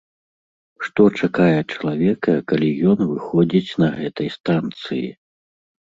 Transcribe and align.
Што 0.85 1.03
чакае 1.19 1.59
чалавека, 1.75 2.31
калі 2.53 2.69
ён 2.95 2.99
выходзіць 3.11 3.71
на 3.85 3.91
гэтай 3.99 4.27
станцыі? 4.37 5.07